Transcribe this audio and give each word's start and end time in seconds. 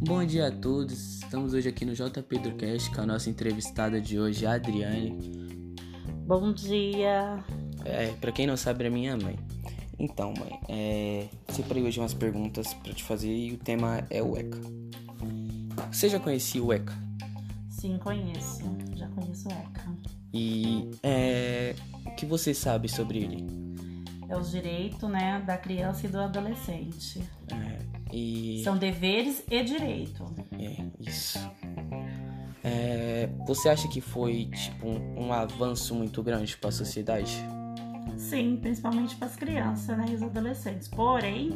Bom 0.00 0.24
dia 0.26 0.48
a 0.48 0.50
todos, 0.50 1.20
estamos 1.22 1.54
hoje 1.54 1.68
aqui 1.68 1.84
no 1.84 1.94
J 1.94 2.20
Pedrocast 2.22 2.90
com 2.90 3.02
a 3.02 3.06
nossa 3.06 3.30
entrevistada 3.30 4.00
de 4.00 4.18
hoje, 4.18 4.44
a 4.44 4.54
Adriane. 4.54 5.16
Bom 6.26 6.52
dia. 6.52 7.44
É, 7.84 8.08
pra 8.20 8.32
quem 8.32 8.44
não 8.44 8.56
sabe, 8.56 8.84
é 8.84 8.90
minha 8.90 9.16
mãe. 9.16 9.38
Então, 9.96 10.34
mãe, 10.36 10.58
é, 10.68 11.28
separei 11.50 11.84
hoje 11.84 12.00
umas 12.00 12.12
perguntas 12.12 12.74
pra 12.74 12.92
te 12.92 13.04
fazer 13.04 13.32
e 13.32 13.52
o 13.52 13.56
tema 13.56 14.04
é 14.10 14.20
o 14.20 14.36
ECA. 14.36 14.58
Você 15.92 16.08
já 16.08 16.18
conhecia 16.18 16.62
o 16.62 16.72
ECA? 16.72 16.92
Sim, 17.68 17.98
conheço. 17.98 18.64
Já 18.96 19.06
conheço 19.10 19.48
o 19.48 19.52
ECA. 19.52 19.96
E 20.32 20.90
é, 21.04 21.76
o 22.04 22.16
que 22.16 22.26
você 22.26 22.52
sabe 22.52 22.88
sobre 22.88 23.18
ele? 23.18 23.63
É 24.28 24.36
os 24.36 24.50
direitos, 24.50 25.08
né, 25.08 25.42
da 25.46 25.56
criança 25.56 26.06
e 26.06 26.08
do 26.08 26.18
adolescente. 26.18 27.22
É, 27.52 27.78
e 28.12 28.62
São 28.64 28.76
deveres 28.76 29.44
e 29.50 29.62
direitos. 29.62 30.26
é 30.52 30.84
isso. 31.00 31.38
É, 32.62 33.28
você 33.46 33.68
acha 33.68 33.86
que 33.88 34.00
foi 34.00 34.46
tipo 34.46 34.88
um, 34.88 35.26
um 35.26 35.32
avanço 35.32 35.94
muito 35.94 36.22
grande 36.22 36.56
para 36.56 36.70
a 36.70 36.72
sociedade? 36.72 37.36
Sim, 38.16 38.56
principalmente 38.60 39.16
para 39.16 39.26
as 39.26 39.36
crianças, 39.36 39.96
né, 39.98 40.06
e 40.08 40.14
os 40.14 40.22
adolescentes. 40.22 40.88
Porém, 40.88 41.50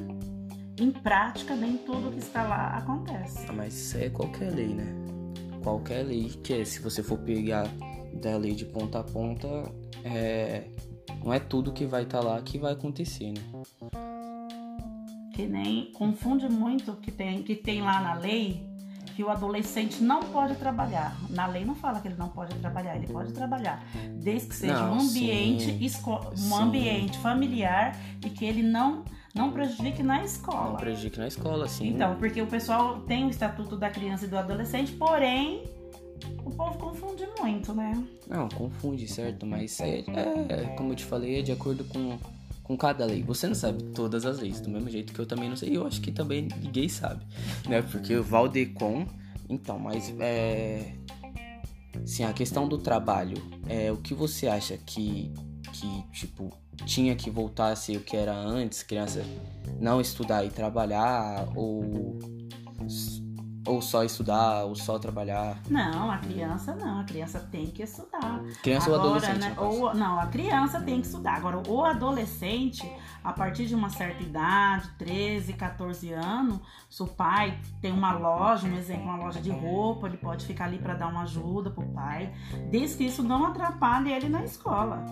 em 0.79 0.91
prática, 0.91 1.57
nem 1.57 1.79
tudo 1.79 2.11
que 2.11 2.19
está 2.19 2.43
lá 2.47 2.77
acontece. 2.77 3.47
Ah, 3.49 3.53
mas 3.53 3.75
isso 3.75 3.97
é 3.99 4.11
qualquer 4.11 4.53
lei, 4.55 4.69
né? 4.69 4.87
Qualquer 5.63 6.03
lei 6.03 6.29
que 6.43 6.53
é, 6.53 6.65
se 6.65 6.81
você 6.81 7.03
for 7.03 7.19
pegar 7.19 7.67
da 8.21 8.37
lei 8.37 8.55
de 8.55 8.65
ponta 8.67 9.01
a 9.01 9.05
ponta, 9.05 9.49
é, 10.05 10.65
não 11.25 11.33
é 11.33 11.39
tudo 11.39 11.73
que 11.73 11.85
vai 11.87 12.03
estar 12.05 12.21
lá 12.21 12.41
que 12.43 12.59
vai 12.59 12.73
acontecer, 12.73 13.33
né? 13.33 13.41
Que 15.35 15.47
nem 15.47 15.93
confunde 15.93 16.49
muito 16.49 16.95
que 16.95 17.11
tem 17.13 17.43
que 17.43 17.55
tem 17.55 17.81
lá 17.83 18.01
na 18.01 18.15
lei 18.15 18.67
que 19.15 19.23
o 19.25 19.31
adolescente 19.31 20.01
não 20.03 20.21
pode 20.23 20.55
trabalhar. 20.57 21.17
Na 21.31 21.47
lei 21.47 21.65
não 21.65 21.75
fala 21.75 22.01
que 22.01 22.07
ele 22.07 22.15
não 22.17 22.29
pode 22.29 22.55
trabalhar, 22.57 22.97
ele 22.97 23.09
pode 23.09 23.33
trabalhar, 23.33 23.85
desde 24.23 24.49
que 24.49 24.55
seja 24.55 24.75
Não, 24.87 24.95
um 24.97 25.01
ambiente 25.01 25.65
sim, 25.65 25.85
esco- 25.85 26.21
um 26.33 26.37
sim. 26.37 26.55
ambiente 26.55 27.19
familiar 27.19 27.97
e 28.25 28.31
que 28.31 28.45
ele 28.45 28.63
não 28.63 29.05
não 29.35 29.53
prejudique 29.53 30.03
na 30.03 30.17
Não 30.19 30.25
escola. 30.25 30.77
prejudica 30.79 31.21
na 31.21 31.29
escola, 31.29 31.67
assim. 31.67 31.89
Então, 31.89 32.17
porque 32.17 32.41
o 32.43 32.47
pessoal 32.47 33.01
tem 33.03 33.25
o 33.27 33.31
estatuto 33.31 33.77
da 33.77 33.89
criança 33.91 34.25
e 34.25 34.29
do 34.29 34.37
adolescente, 34.39 34.91
porém 34.93 35.63
o 36.49 36.55
povo 36.55 36.79
confunde 36.79 37.29
muito, 37.39 37.75
né? 37.75 38.05
Não, 38.27 38.49
confunde, 38.49 39.07
certo? 39.07 39.47
Mas 39.47 39.73
isso 39.73 39.83
aí 39.83 40.05
é, 40.49 40.75
como 40.77 40.93
eu 40.93 40.97
te 40.97 41.05
falei, 41.05 41.39
é 41.39 41.43
de 41.43 41.53
acordo 41.53 41.85
com, 41.85 42.19
com 42.63 42.77
cada 42.77 43.05
lei. 43.05 43.23
Você 43.23 43.47
não 43.47 43.55
sabe 43.55 43.83
todas 43.95 44.25
as 44.25 44.39
leis, 44.39 44.61
do 44.61 44.71
mesmo 44.71 44.89
jeito 44.89 45.13
que 45.13 45.19
eu 45.19 45.27
também 45.27 45.49
não 45.49 45.57
sei. 45.57 45.77
Eu 45.77 45.87
acho 45.87 46.01
que 46.01 46.11
também 46.11 46.49
ninguém 46.61 46.89
sabe, 46.89 47.25
né? 47.69 47.83
Porque 47.83 48.15
o 48.17 48.23
Valdecon... 48.23 49.07
Então, 49.49 49.79
mas 49.79 50.13
é... 50.19 50.95
Sim, 52.05 52.25
a 52.25 52.33
questão 52.33 52.69
do 52.69 52.79
trabalho, 52.79 53.37
é 53.67 53.91
o 53.91 53.97
que 53.97 54.15
você 54.15 54.47
acha 54.47 54.77
que, 54.77 55.33
que 55.73 56.03
tipo, 56.13 56.53
tinha 56.85 57.15
que 57.17 57.31
voltar 57.31 57.73
a 57.73 57.77
ser 57.77 57.97
o 57.97 58.01
que 58.01 58.17
era 58.17 58.35
antes, 58.35 58.83
criança 58.83 59.25
não 59.81 60.01
estudar 60.01 60.45
e 60.45 60.51
trabalhar, 60.51 61.49
ou, 61.57 62.19
ou 63.69 63.83
só 63.83 64.03
estudar, 64.05 64.65
ou 64.65 64.75
só 64.75 64.99
trabalhar? 64.99 65.57
Não, 65.69 66.11
a 66.11 66.19
criança 66.19 66.75
não, 66.75 67.01
a 67.01 67.05
criança 67.05 67.39
tem 67.39 67.67
que 67.67 67.83
estudar. 67.83 68.41
Criança 68.63 68.91
ou 68.91 68.97
Agora, 68.97 69.17
adolescente, 69.17 69.39
né, 69.41 69.55
ou, 69.59 69.95
não, 69.95 70.19
a 70.19 70.27
criança 70.27 70.81
tem 70.81 71.01
que 71.01 71.07
estudar. 71.07 71.37
Agora, 71.37 71.63
o 71.69 71.85
adolescente, 71.85 72.91
a 73.23 73.33
partir 73.33 73.67
de 73.67 73.75
uma 73.75 73.91
certa 73.91 74.23
idade, 74.23 74.89
13, 74.99 75.53
14 75.53 76.13
anos, 76.13 76.59
se 76.89 77.03
o 77.03 77.07
pai 77.07 77.59
tem 77.81 77.93
uma 77.93 78.13
loja, 78.13 78.67
um 78.67 78.77
exemplo, 78.77 79.05
uma 79.05 79.17
loja 79.17 79.41
de 79.41 79.51
roupa, 79.51 80.07
ele 80.09 80.17
pode 80.17 80.47
ficar 80.47 80.65
ali 80.65 80.79
para 80.79 80.95
dar 80.95 81.09
uma 81.09 81.23
ajuda 81.23 81.71
pro 81.71 81.85
pai, 81.89 82.33
desde 82.71 82.97
que 82.97 83.05
isso 83.05 83.23
não 83.23 83.47
atrapalhe 83.47 84.13
ele 84.13 84.29
na 84.29 84.45
escola. 84.45 85.05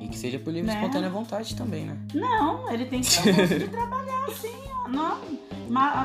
E 0.00 0.08
que 0.08 0.18
seja 0.18 0.38
por 0.38 0.52
livre 0.52 0.66
Né? 0.70 0.74
espontânea 0.74 1.08
vontade 1.08 1.54
também, 1.56 1.86
né? 1.86 1.96
Não, 2.12 2.70
ele 2.70 2.86
tem 2.86 3.00
que 3.00 3.22
ter 3.22 3.58
de 3.60 3.68
trabalhar 3.68 4.24
assim, 4.26 4.54
ó. 4.84 4.88
Não, 4.88 5.18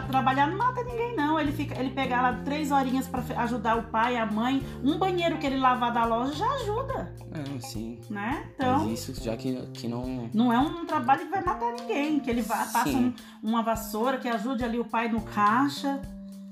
trabalhar 0.10 0.48
não 0.48 0.58
mata 0.58 0.84
ninguém, 0.84 1.16
não. 1.16 1.40
Ele 1.40 1.52
fica, 1.52 1.80
ele 1.80 1.90
pegar 1.92 2.22
lá 2.22 2.34
três 2.44 2.72
horinhas 2.72 3.08
para 3.08 3.22
ajudar 3.44 3.78
o 3.78 3.84
pai, 3.84 4.18
a 4.18 4.26
mãe, 4.26 4.62
um 4.84 4.98
banheiro 4.98 5.38
que 5.38 5.46
ele 5.46 5.58
lavar 5.58 5.92
da 5.94 6.06
loja 6.06 6.34
já 6.34 6.50
ajuda, 6.54 7.14
Não, 7.32 7.60
sim. 7.62 8.00
né? 8.10 8.44
Mas 8.44 8.52
Então. 8.56 8.92
isso 8.94 9.24
já 9.24 9.36
que, 9.36 9.56
que 9.74 9.88
não. 9.88 10.30
Não 10.34 10.52
é 10.54 10.60
um 10.60 10.86
trabalho 10.86 11.22
que 11.26 11.32
vai 11.32 11.44
matar 11.44 11.72
ninguém, 11.74 12.20
que 12.20 12.30
ele 12.30 12.42
vai, 12.42 12.60
passa 12.68 12.90
um- 12.90 13.14
uma 13.44 13.62
vassoura 13.64 14.18
que 14.18 14.28
ajude 14.28 14.64
ali 14.64 14.80
o 14.80 14.86
pai 14.86 15.08
no 15.10 15.22
caixa. 15.22 16.02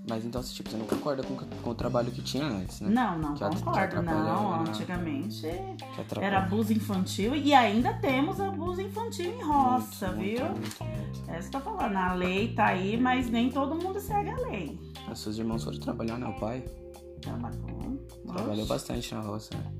Mas 0.08 0.24
então, 0.24 0.42
tipo, 0.44 0.70
você 0.70 0.78
não 0.78 0.86
concorda 0.86 1.24
com, 1.24 1.36
com 1.36 1.70
o 1.70 1.74
trabalho 1.74 2.12
que 2.12 2.22
tinha 2.22 2.46
antes, 2.46 2.80
né? 2.80 2.90
Não, 2.90 3.18
não 3.18 3.34
Que 3.34 3.44
concordo, 3.44 4.04
não. 4.04 4.64
né? 4.64 4.70
Antigamente 4.70 5.48
era 6.22 6.40
abuso 6.40 6.72
infantil 6.74 7.36
e 7.36 7.54
ainda 7.56 7.92
temos 7.94 8.40
abuso 8.40 8.82
infantil 8.82 9.34
em 9.34 9.42
roça, 9.44 10.12
Muito, 10.12 10.22
viu? 10.38 10.46
muito, 10.50 10.84
muito. 10.84 11.32
É 11.32 11.40
isso 11.40 11.50
que 11.50 11.58
eu 11.58 11.62
tô 11.62 11.72
falando. 11.72 11.96
A 11.98 12.14
lei 12.14 12.54
tá 12.54 12.68
aí, 12.68 12.98
mas 12.98 13.30
nem 13.32 13.50
todo 13.50 13.74
mundo 13.74 14.00
segue 14.00 14.30
a 14.30 14.38
lei. 14.38 14.80
Os 15.12 15.20
seus 15.20 15.38
irmãos 15.40 15.64
foram 15.64 15.80
trabalhar, 15.80 16.20
né? 16.20 16.28
O 16.28 16.40
pai 16.40 16.64
Trabalhou. 17.22 18.06
trabalhou 18.28 18.60
Oxe. 18.60 18.68
bastante 18.70 19.16
na 19.16 19.22
roça, 19.22 19.58
né? 19.58 19.72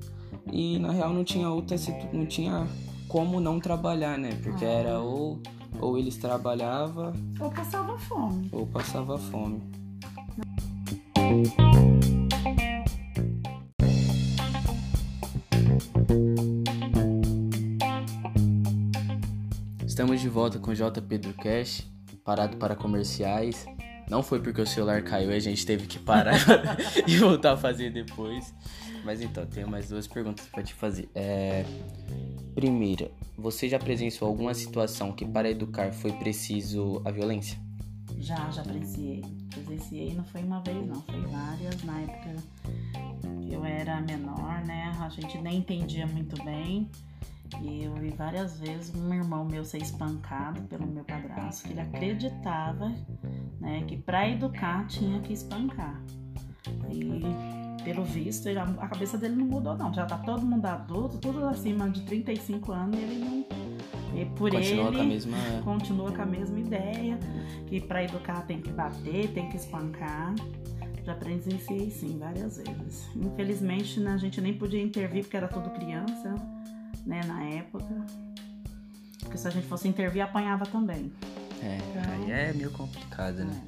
E 0.52 0.78
na 0.80 0.90
real 0.90 1.12
não 1.12 1.22
tinha 1.22 1.48
outra 1.48 1.76
não 2.12 2.26
tinha 2.26 2.66
como 3.08 3.38
não 3.40 3.60
trabalhar, 3.60 4.18
né? 4.18 4.30
Porque 4.42 4.64
Ah. 4.64 4.68
era 4.70 4.98
ou, 4.98 5.40
ou 5.80 5.96
eles 5.96 6.16
trabalhavam 6.16 7.12
Ou 7.38 7.48
passava 7.50 7.96
fome. 7.96 8.48
ou 8.50 8.66
passava 8.66 9.16
fome. 9.18 9.62
Estamos 19.86 20.20
de 20.20 20.28
volta 20.28 20.58
com 20.58 20.74
J 20.74 21.02
Pedro 21.02 21.32
Cash, 21.34 21.86
parado 22.24 22.56
para 22.56 22.76
comerciais. 22.76 23.66
Não 24.08 24.22
foi 24.22 24.40
porque 24.40 24.60
o 24.60 24.66
celular 24.66 25.02
caiu 25.02 25.32
e 25.32 25.34
a 25.34 25.40
gente 25.40 25.66
teve 25.66 25.86
que 25.86 25.98
parar 25.98 26.38
e 27.06 27.16
voltar 27.16 27.52
a 27.52 27.56
fazer 27.56 27.90
depois. 27.90 28.54
Mas 29.04 29.20
então, 29.20 29.44
tenho 29.46 29.68
mais 29.68 29.88
duas 29.88 30.06
perguntas 30.06 30.46
para 30.46 30.62
te 30.62 30.74
fazer. 30.74 31.08
É, 31.14 31.64
Primeira, 32.56 33.10
você 33.36 33.68
já 33.68 33.78
presenciou 33.78 34.30
alguma 34.30 34.54
situação 34.54 35.12
que 35.12 35.26
para 35.26 35.50
educar 35.50 35.92
foi 35.92 36.10
preciso 36.12 37.02
a 37.04 37.10
violência? 37.10 37.65
Já, 38.26 38.50
já 38.50 38.62
presenciei. 38.62 39.22
Presenciei, 39.50 40.14
não 40.14 40.24
foi 40.24 40.42
uma 40.42 40.60
vez, 40.60 40.84
não. 40.86 41.00
Foi 41.02 41.20
várias. 41.26 41.82
Na 41.84 42.00
época 42.00 42.34
eu 43.48 43.64
era 43.64 44.00
menor, 44.00 44.64
né? 44.66 44.92
A 45.00 45.08
gente 45.08 45.38
nem 45.38 45.58
entendia 45.58 46.06
muito 46.08 46.42
bem. 46.42 46.90
E 47.62 47.84
eu 47.84 47.94
vi 47.94 48.10
várias 48.10 48.58
vezes 48.58 48.92
um 48.96 49.14
irmão 49.14 49.44
meu 49.44 49.64
ser 49.64 49.80
espancado 49.80 50.60
pelo 50.62 50.84
meu 50.84 51.04
padrasto, 51.04 51.68
que 51.68 51.72
ele 51.72 51.80
acreditava, 51.80 52.92
né, 53.60 53.84
que 53.86 53.96
para 53.96 54.28
educar 54.28 54.84
tinha 54.88 55.20
que 55.20 55.32
espancar. 55.32 56.02
E 56.90 57.84
pelo 57.84 58.04
visto, 58.04 58.48
ele- 58.48 58.58
a 58.58 58.88
cabeça 58.88 59.16
dele 59.16 59.36
não 59.36 59.46
mudou 59.46 59.76
não. 59.76 59.94
Já 59.94 60.04
tá 60.06 60.18
todo 60.18 60.44
mundo 60.44 60.66
adulto, 60.66 61.18
tudo 61.18 61.46
acima 61.46 61.88
de 61.88 62.02
35 62.02 62.72
anos, 62.72 62.98
e 62.98 63.02
ele 63.02 63.24
não 63.24 63.44
e 64.16 64.24
por 64.24 64.50
Continua 64.50 64.88
ele 64.88 64.96
com 64.96 65.02
a 65.02 65.06
mesma. 65.06 65.36
continua 65.62 66.12
com 66.12 66.22
a 66.22 66.26
mesma 66.26 66.58
ideia, 66.58 67.18
que 67.66 67.80
para 67.80 68.02
educar 68.02 68.42
tem 68.46 68.60
que 68.60 68.70
bater, 68.70 69.28
tem 69.28 69.48
que 69.48 69.56
espancar. 69.56 70.34
Já 71.04 71.14
presenciei 71.14 71.90
sim 71.90 72.18
várias 72.18 72.56
vezes. 72.56 73.06
Infelizmente 73.14 74.00
né, 74.00 74.12
a 74.12 74.16
gente 74.16 74.40
nem 74.40 74.54
podia 74.54 74.82
intervir 74.82 75.22
porque 75.22 75.36
era 75.36 75.46
tudo 75.46 75.70
criança, 75.70 76.34
né, 77.04 77.20
na 77.26 77.44
época. 77.44 78.06
Porque 79.20 79.38
se 79.38 79.46
a 79.46 79.50
gente 79.50 79.66
fosse 79.66 79.86
intervir, 79.86 80.22
apanhava 80.22 80.64
também. 80.66 81.12
É, 81.62 81.78
aí 82.08 82.30
é 82.30 82.52
meio 82.52 82.70
complicado, 82.70 83.44
né? 83.44 83.62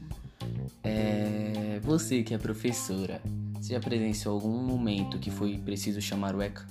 É. 0.82 1.76
É, 1.76 1.80
você 1.80 2.22
que 2.22 2.34
é 2.34 2.38
professora, 2.38 3.20
você 3.54 3.74
já 3.74 3.80
presenciou 3.80 4.34
algum 4.34 4.62
momento 4.62 5.18
que 5.18 5.30
foi 5.30 5.58
preciso 5.58 6.00
chamar 6.00 6.34
o 6.34 6.42
ECA? 6.42 6.66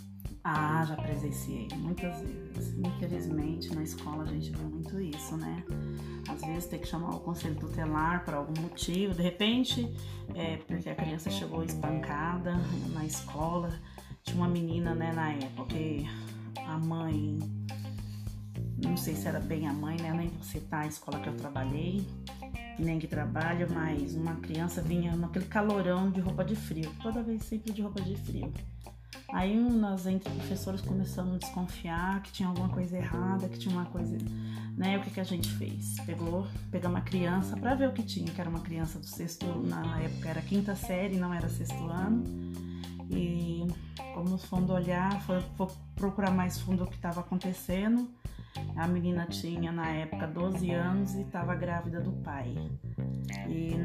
Ah, 0.50 0.82
já 0.88 0.96
presenciei 0.96 1.68
muitas 1.76 2.22
vezes. 2.22 2.74
Infelizmente, 2.78 3.76
na 3.76 3.84
escola 3.84 4.24
a 4.24 4.28
gente 4.28 4.50
vê 4.50 4.64
muito 4.64 4.98
isso, 4.98 5.36
né? 5.36 5.62
Às 6.30 6.40
vezes 6.40 6.68
tem 6.68 6.80
que 6.80 6.88
chamar 6.88 7.10
o 7.10 7.20
conselho 7.20 7.56
tutelar 7.56 8.24
por 8.24 8.34
algum 8.34 8.62
motivo. 8.62 9.14
De 9.14 9.22
repente, 9.22 9.94
é 10.34 10.56
porque 10.56 10.90
a 10.90 10.96
criança 10.96 11.30
chegou 11.30 11.66
espancada 11.66 12.56
na 12.94 13.06
escola. 13.06 13.78
Tinha 14.24 14.38
uma 14.38 14.48
menina, 14.48 14.96
né, 14.96 15.12
na 15.12 15.34
época, 15.34 15.66
que 15.66 16.08
a 16.66 16.78
mãe. 16.78 17.40
Não 18.82 18.96
sei 18.96 19.16
se 19.16 19.28
era 19.28 19.42
bem 19.42 19.68
a 19.68 19.74
mãe, 19.74 19.98
né? 19.98 20.14
Nem 20.14 20.30
vou 20.30 20.44
citar 20.44 20.86
a 20.86 20.88
escola 20.88 21.20
que 21.20 21.28
eu 21.28 21.36
trabalhei, 21.36 22.08
nem 22.80 22.98
que 22.98 23.08
trabalho, 23.08 23.68
mas 23.70 24.16
uma 24.16 24.38
criança 24.38 24.82
vinha 24.82 25.14
naquele 25.14 25.48
calorão 25.48 26.10
de 26.10 26.22
roupa 26.22 26.46
de 26.46 26.56
frio. 26.56 26.90
Toda 27.04 27.22
vez 27.22 27.44
sempre 27.44 27.74
de 27.74 27.82
roupa 27.82 28.02
de 28.02 28.16
frio. 28.16 28.50
Aí 29.34 29.56
nós 29.56 30.06
entre 30.06 30.30
professores 30.30 30.82
começamos 30.82 31.36
a 31.36 31.38
desconfiar 31.38 32.24
que 32.24 32.32
tinha 32.32 32.48
alguma 32.48 32.70
coisa 32.70 32.98
errada, 32.98 33.50
que 33.50 33.60
tinha 33.60 33.74
uma 33.74 33.86
coisa, 33.86 34.18
né? 34.78 34.98
O 34.98 35.02
que, 35.02 35.12
que 35.12 35.20
a 35.20 35.24
gente 35.24 35.50
fez? 35.58 36.00
Pegou, 36.06 36.48
pegamos 36.72 36.98
uma 36.98 37.06
criança 37.06 37.58
para 37.58 37.76
ver 37.76 37.90
o 37.90 37.94
que 37.94 38.04
tinha, 38.04 38.32
que 38.32 38.40
era 38.40 38.50
uma 38.50 38.62
criança 38.62 39.00
do 39.00 39.06
sexto, 39.06 39.46
na 39.64 40.02
época 40.02 40.30
era 40.30 40.42
quinta 40.42 40.76
série, 40.76 41.18
não 41.18 41.34
era 41.34 41.50
sexto 41.50 41.88
ano. 41.88 42.24
E 43.10 43.68
fomos 44.14 44.44
fundo 44.46 44.74
olhar, 44.74 45.22
foi, 45.22 45.42
foi 45.56 45.68
procurar 45.96 46.32
mais 46.32 46.60
fundo 46.60 46.84
o 46.84 46.88
que 46.88 46.96
estava 46.96 47.22
acontecendo. 47.22 48.10
A 48.76 48.88
menina 48.88 49.26
tinha 49.26 49.72
na 49.72 49.90
época 49.90 50.26
12 50.28 50.72
anos 50.72 51.14
e 51.16 51.22
estava 51.22 51.54
grávida 51.54 52.02
do 52.02 52.12
pai. 52.24 52.56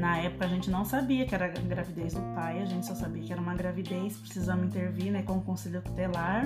Na 0.03 0.17
época 0.17 0.43
a 0.43 0.49
gente 0.49 0.69
não 0.69 0.83
sabia 0.83 1.25
que 1.25 1.33
era 1.33 1.47
gravidez 1.47 2.13
do 2.13 2.19
pai, 2.35 2.61
a 2.61 2.65
gente 2.65 2.85
só 2.85 2.93
sabia 2.93 3.23
que 3.23 3.31
era 3.31 3.41
uma 3.41 3.55
gravidez, 3.55 4.17
precisamos 4.17 4.65
intervir 4.65 5.13
né, 5.13 5.23
com 5.23 5.37
o 5.37 5.41
conselho 5.41 5.81
tutelar. 5.81 6.45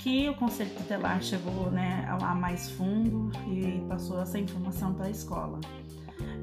Que 0.00 0.28
o 0.28 0.34
conselho 0.34 0.70
tutelar 0.70 1.22
chegou 1.22 1.70
né, 1.70 2.04
a 2.08 2.34
mais 2.34 2.68
fundo 2.72 3.30
e 3.46 3.80
passou 3.88 4.20
essa 4.20 4.36
informação 4.36 4.92
para 4.94 5.06
a 5.06 5.10
escola. 5.10 5.60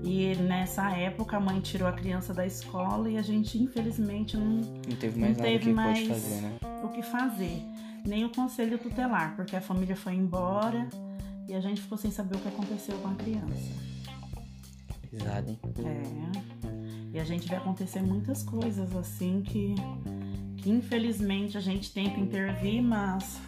E 0.01 0.33
nessa 0.35 0.91
época 0.91 1.35
a 1.35 1.41
mãe 1.41 1.59
tirou 1.59 1.89
a 1.89 1.91
criança 1.91 2.33
da 2.33 2.45
escola 2.45 3.09
e 3.09 3.17
a 3.17 3.21
gente 3.21 3.61
infelizmente 3.61 4.37
não, 4.37 4.61
não 4.61 4.95
teve 4.97 5.19
mais 5.19 5.37
não 5.37 5.43
teve 5.43 5.65
que 5.65 5.73
mais 5.73 6.07
fazer, 6.07 6.41
né? 6.41 6.57
o 6.83 6.87
que 6.87 7.01
fazer 7.01 7.61
nem 8.05 8.23
o 8.23 8.29
conselho 8.29 8.77
tutelar, 8.77 9.35
porque 9.35 9.57
a 9.57 9.61
família 9.61 9.95
foi 9.95 10.13
embora 10.13 10.87
e 11.49 11.53
a 11.53 11.59
gente 11.59 11.81
ficou 11.81 11.97
sem 11.97 12.11
saber 12.11 12.37
o 12.37 12.39
que 12.39 12.47
aconteceu 12.47 12.97
com 12.99 13.09
a 13.09 13.15
criança. 13.15 13.92
Pesado, 15.13 15.49
hein? 15.51 15.59
É. 15.85 17.17
E 17.17 17.19
a 17.19 17.23
gente 17.23 17.47
vê 17.47 17.55
acontecer 17.55 18.01
muitas 18.01 18.41
coisas 18.41 18.95
assim 18.95 19.43
que, 19.43 19.75
que 20.57 20.71
infelizmente 20.71 21.55
a 21.55 21.61
gente 21.61 21.93
tenta 21.93 22.19
intervir, 22.19 22.81
mas 22.81 23.39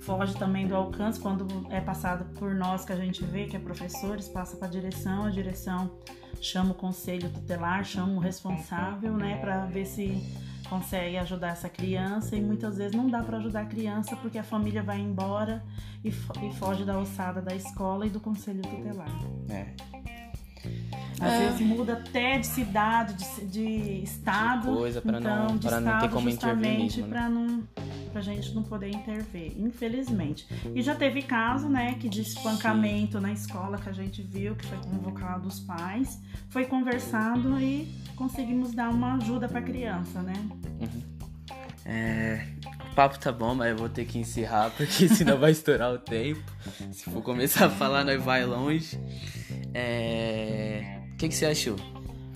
foge 0.00 0.36
também 0.36 0.66
do 0.66 0.74
alcance 0.74 1.20
quando 1.20 1.46
é 1.70 1.80
passado 1.80 2.24
por 2.34 2.52
nós 2.52 2.84
que 2.84 2.92
a 2.92 2.96
gente 2.96 3.24
vê, 3.24 3.46
que 3.46 3.56
é 3.56 3.60
professores, 3.60 4.28
passa 4.28 4.56
para 4.56 4.66
a 4.66 4.70
direção, 4.70 5.24
a 5.24 5.30
direção 5.30 5.98
chama 6.40 6.72
o 6.72 6.74
conselho 6.74 7.30
tutelar, 7.30 7.84
chama 7.84 8.14
o 8.14 8.18
responsável, 8.18 9.16
né, 9.16 9.36
para 9.36 9.66
ver 9.66 9.86
se 9.86 10.20
consegue 10.68 11.16
ajudar 11.18 11.50
essa 11.50 11.68
criança 11.68 12.34
e 12.34 12.40
muitas 12.40 12.76
vezes 12.76 12.96
não 12.96 13.08
dá 13.08 13.22
para 13.22 13.36
ajudar 13.36 13.60
a 13.60 13.66
criança 13.66 14.16
porque 14.16 14.38
a 14.38 14.42
família 14.42 14.82
vai 14.82 14.98
embora 14.98 15.62
e, 16.02 16.08
e 16.08 16.52
foge 16.54 16.84
da 16.84 16.94
alçada 16.94 17.40
da 17.40 17.54
escola 17.54 18.04
e 18.04 18.10
do 18.10 18.18
conselho 18.18 18.62
tutelar. 18.62 19.08
É. 19.48 19.93
Às 21.20 21.32
é. 21.32 21.38
vezes 21.48 21.60
muda 21.60 21.94
até 21.94 22.38
de 22.38 22.46
cidade, 22.46 23.14
de, 23.14 23.46
de 23.46 24.02
estado. 24.02 24.70
De 24.70 24.76
coisa 24.76 25.00
para 25.00 25.18
então, 25.18 25.46
não, 25.48 25.58
para 25.58 25.80
não 25.80 25.98
ter 25.98 26.10
como 26.10 26.28
intervir 26.28 26.78
mesmo. 26.78 27.02
Né? 27.02 27.08
Pra, 27.08 27.28
não, 27.28 27.62
pra 28.12 28.20
gente 28.20 28.54
não 28.54 28.62
poder 28.62 28.90
intervir, 28.90 29.52
infelizmente. 29.56 30.46
E 30.74 30.82
já 30.82 30.94
teve 30.94 31.22
caso, 31.22 31.68
né, 31.68 31.94
que 31.94 32.08
de 32.08 32.22
espancamento 32.22 33.18
Sim. 33.18 33.22
na 33.22 33.32
escola 33.32 33.78
que 33.78 33.88
a 33.88 33.92
gente 33.92 34.22
viu, 34.22 34.56
que 34.56 34.66
foi 34.66 34.78
convocado 34.78 35.46
os 35.46 35.60
pais, 35.60 36.20
foi 36.48 36.64
conversado 36.64 37.60
e 37.60 37.88
conseguimos 38.16 38.72
dar 38.72 38.90
uma 38.90 39.14
ajuda 39.14 39.48
pra 39.48 39.62
criança, 39.62 40.20
né? 40.22 40.34
Uhum. 40.80 41.14
É, 41.86 42.46
o 42.90 42.94
papo 42.94 43.18
tá 43.18 43.30
bom, 43.30 43.54
mas 43.54 43.70
eu 43.70 43.76
vou 43.76 43.90
ter 43.90 44.06
que 44.06 44.18
encerrar 44.18 44.70
porque 44.70 45.06
senão 45.10 45.38
vai 45.38 45.50
estourar 45.50 45.92
o 45.92 45.98
tempo. 45.98 46.42
Se 46.92 47.04
for 47.04 47.22
começar 47.22 47.66
a 47.66 47.70
falar, 47.70 48.04
nós 48.04 48.22
vai 48.22 48.44
longe. 48.44 48.98
É... 49.74 51.03
O 51.24 51.26
que, 51.26 51.30
que 51.30 51.36
você 51.36 51.46
achou? 51.46 51.76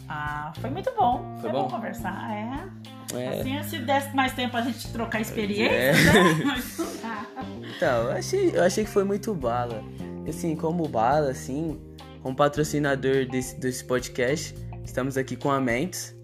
Ah, 0.08 0.50
foi 0.62 0.70
muito 0.70 0.90
bom. 0.96 1.22
Foi, 1.42 1.42
foi 1.42 1.52
bom? 1.52 1.64
bom? 1.64 1.68
conversar, 1.68 2.32
é. 2.32 3.18
é. 3.18 3.40
Assim, 3.40 3.62
se 3.64 3.78
desse 3.80 4.16
mais 4.16 4.32
tempo 4.32 4.56
a 4.56 4.62
gente 4.62 4.90
trocar 4.90 5.20
experiência, 5.20 5.74
é. 5.74 5.92
né? 5.92 7.26
então, 7.76 8.04
eu 8.04 8.12
achei, 8.12 8.56
eu 8.56 8.62
achei 8.62 8.84
que 8.84 8.90
foi 8.90 9.04
muito 9.04 9.34
bala. 9.34 9.84
Assim, 10.26 10.56
como 10.56 10.88
bala, 10.88 11.32
assim, 11.32 11.78
como 12.22 12.34
patrocinador 12.34 13.26
desse, 13.26 13.60
desse 13.60 13.84
podcast, 13.84 14.54
estamos 14.82 15.18
aqui 15.18 15.36
com 15.36 15.50
a 15.50 15.60
Mentos, 15.60 16.14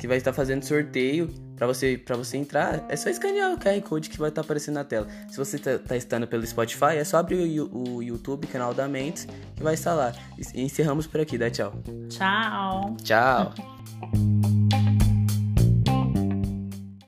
que 0.00 0.08
vai 0.08 0.16
estar 0.16 0.32
fazendo 0.32 0.64
sorteio 0.64 1.32
para 1.58 1.66
você, 1.66 1.98
pra 1.98 2.16
você 2.16 2.36
entrar, 2.36 2.86
é 2.88 2.94
só 2.94 3.10
escanear 3.10 3.52
o 3.52 3.58
QR 3.58 3.82
Code 3.82 4.08
que 4.08 4.16
vai 4.16 4.28
estar 4.28 4.42
aparecendo 4.42 4.76
na 4.76 4.84
tela. 4.84 5.08
Se 5.28 5.36
você 5.36 5.58
tá, 5.58 5.76
tá 5.76 5.96
estando 5.96 6.26
pelo 6.28 6.46
Spotify, 6.46 6.96
é 6.96 7.04
só 7.04 7.16
abrir 7.16 7.60
o, 7.60 7.96
o 7.96 8.02
YouTube, 8.02 8.46
canal 8.46 8.72
da 8.72 8.86
Mentes, 8.86 9.26
que 9.56 9.62
vai 9.62 9.74
estar 9.74 9.92
lá. 9.92 10.12
E 10.54 10.62
encerramos 10.62 11.08
por 11.08 11.20
aqui, 11.20 11.36
dá 11.36 11.50
tchau. 11.50 11.74
Tchau. 12.08 12.96
Tchau. 13.02 13.54